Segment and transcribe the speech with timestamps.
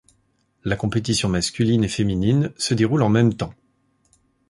[0.63, 3.53] La compétition masculine et féminine se déroule en même temps.